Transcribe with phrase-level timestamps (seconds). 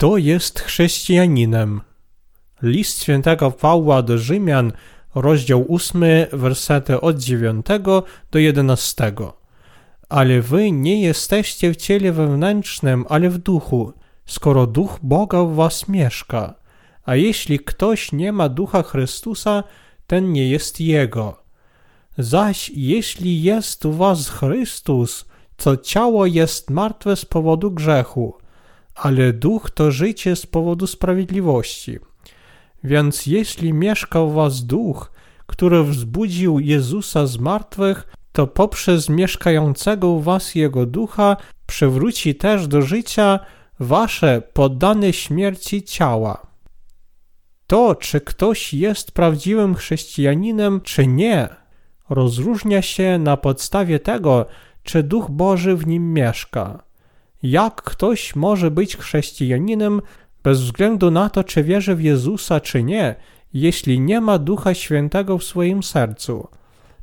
[0.00, 1.80] Kto jest chrześcijaninem?
[2.62, 4.72] List świętego Pawła do Rzymian,
[5.14, 7.66] rozdział 8, wersety od 9
[8.30, 9.12] do 11.
[10.08, 13.92] Ale wy nie jesteście w ciele wewnętrznym, ale w duchu,
[14.26, 16.54] skoro duch Boga w was mieszka.
[17.04, 19.64] A jeśli ktoś nie ma ducha Chrystusa,
[20.06, 21.42] ten nie jest jego.
[22.18, 25.24] Zaś jeśli jest u was Chrystus,
[25.56, 28.39] to ciało jest martwe z powodu grzechu,
[29.00, 31.98] ale duch to życie z powodu sprawiedliwości.
[32.84, 35.12] Więc jeśli mieszka u was duch,
[35.46, 41.36] który wzbudził Jezusa z martwych, to poprzez mieszkającego u was Jego ducha
[41.66, 43.40] przywróci też do życia
[43.80, 46.46] wasze poddane śmierci ciała.
[47.66, 51.48] To, czy ktoś jest prawdziwym chrześcijaninem, czy nie,
[52.08, 54.46] rozróżnia się na podstawie tego,
[54.82, 56.89] czy Duch Boży w nim mieszka.
[57.42, 60.00] Jak ktoś może być chrześcijaninem
[60.42, 63.14] bez względu na to, czy wierzy w Jezusa, czy nie,
[63.54, 66.48] jeśli nie ma Ducha Świętego w swoim sercu?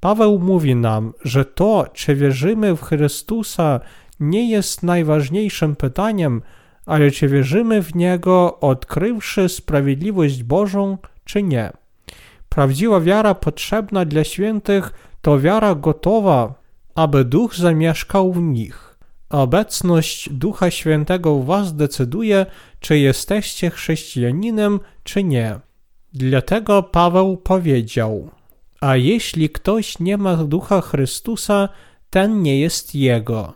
[0.00, 3.80] Paweł mówi nam, że to, czy wierzymy w Chrystusa,
[4.20, 6.42] nie jest najważniejszym pytaniem,
[6.86, 11.72] ale czy wierzymy w Niego, odkrywszy sprawiedliwość Bożą, czy nie.
[12.48, 14.92] Prawdziwa wiara potrzebna dla świętych
[15.22, 16.54] to wiara gotowa,
[16.94, 18.89] aby Duch zamieszkał w nich.
[19.30, 22.46] Obecność Ducha Świętego w was decyduje,
[22.80, 25.60] czy jesteście chrześcijaninem, czy nie.
[26.12, 28.30] Dlatego Paweł powiedział:
[28.80, 31.68] A jeśli ktoś nie ma Ducha Chrystusa,
[32.10, 33.54] ten nie jest jego.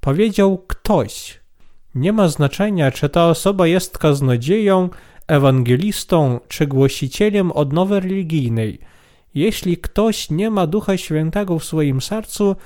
[0.00, 1.40] Powiedział ktoś.
[1.94, 4.88] Nie ma znaczenia, czy ta osoba jest kaznodzieją,
[5.26, 8.78] ewangelistą czy głosicielem odnowy religijnej.
[9.34, 12.56] Jeśli ktoś nie ma Ducha Świętego w swoim sercu,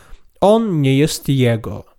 [0.40, 1.97] on nie jest jego.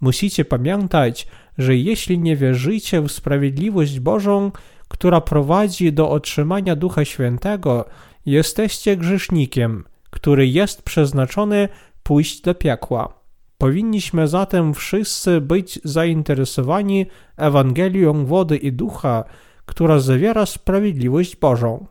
[0.00, 1.26] Musicie pamiętać,
[1.58, 4.52] że jeśli nie wierzycie w sprawiedliwość Bożą,
[4.88, 7.84] która prowadzi do otrzymania Ducha Świętego,
[8.26, 11.68] jesteście grzesznikiem, który jest przeznaczony
[12.02, 13.20] pójść do piekła.
[13.58, 17.06] Powinniśmy zatem wszyscy być zainteresowani
[17.36, 19.24] Ewangelią wody i ducha,
[19.66, 21.86] która zawiera sprawiedliwość Bożą.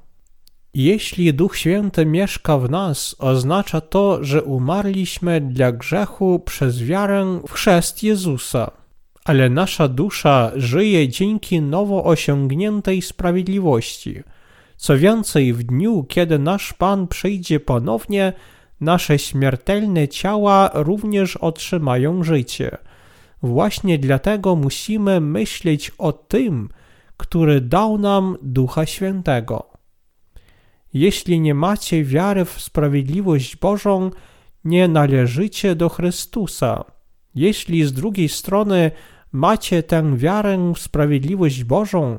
[0.73, 7.51] Jeśli Duch Święty mieszka w nas, oznacza to, że umarliśmy dla grzechu przez wiarę w
[7.51, 8.71] chrzest Jezusa.
[9.25, 14.23] Ale nasza dusza żyje dzięki nowo osiągniętej sprawiedliwości.
[14.77, 18.33] Co więcej, w dniu, kiedy nasz Pan przyjdzie ponownie,
[18.81, 22.77] nasze śmiertelne ciała również otrzymają życie.
[23.43, 26.69] Właśnie dlatego musimy myśleć o tym,
[27.17, 29.78] który dał nam Ducha Świętego.
[30.93, 34.11] Jeśli nie macie wiary w sprawiedliwość Bożą,
[34.63, 36.85] nie należycie do Chrystusa.
[37.35, 38.91] Jeśli z drugiej strony
[39.31, 42.17] macie tę wiarę w sprawiedliwość Bożą,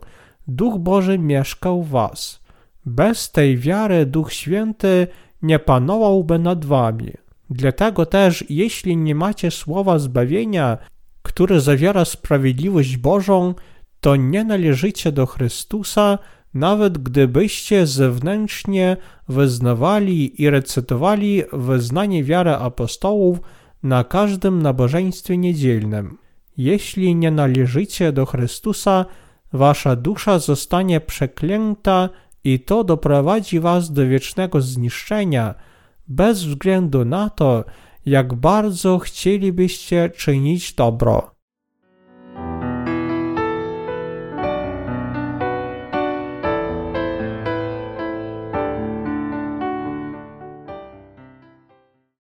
[0.49, 2.41] Duch Boży mieszka w was.
[2.87, 5.07] Bez tej wiary Duch Święty
[5.43, 7.13] nie panowałby nad wami.
[7.51, 10.79] Dlatego też, jeśli nie macie słowa zbawienia,
[11.23, 13.55] które zawiera sprawiedliwość Bożą,
[14.01, 16.19] to nie należycie do Chrystusa,
[16.55, 18.97] nawet gdybyście zewnętrznie
[19.29, 23.39] wyznawali i recytowali wyznanie wiary apostołów
[23.83, 26.19] na każdym nabożeństwie niedzielnym.
[26.57, 29.05] Jeśli nie należycie do Chrystusa,
[29.53, 32.09] wasza dusza zostanie przeklęta
[32.45, 35.55] i to doprowadzi was do wiecznego zniszczenia,
[36.09, 37.65] bez względu na to,
[38.07, 41.40] jak bardzo chcielibyście czynić dobro.